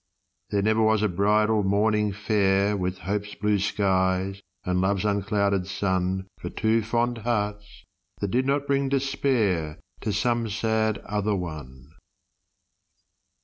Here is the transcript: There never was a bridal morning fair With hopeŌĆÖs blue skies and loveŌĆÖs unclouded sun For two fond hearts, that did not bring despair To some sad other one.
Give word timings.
There 0.49 0.63
never 0.63 0.81
was 0.81 1.03
a 1.03 1.07
bridal 1.07 1.61
morning 1.61 2.11
fair 2.11 2.75
With 2.75 2.97
hopeŌĆÖs 3.01 3.39
blue 3.39 3.59
skies 3.59 4.41
and 4.65 4.79
loveŌĆÖs 4.79 5.11
unclouded 5.11 5.67
sun 5.67 6.25
For 6.39 6.49
two 6.49 6.81
fond 6.81 7.19
hearts, 7.19 7.83
that 8.19 8.31
did 8.31 8.47
not 8.47 8.65
bring 8.65 8.89
despair 8.89 9.79
To 9.99 10.11
some 10.11 10.49
sad 10.49 10.97
other 11.05 11.35
one. 11.35 11.91